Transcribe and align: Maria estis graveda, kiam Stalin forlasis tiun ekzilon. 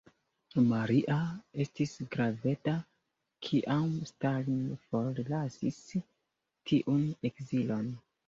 Maria 0.69 1.17
estis 1.65 1.91
graveda, 2.15 2.73
kiam 3.47 3.93
Stalin 4.11 4.57
forlasis 4.87 5.77
tiun 6.71 7.05
ekzilon. 7.33 7.87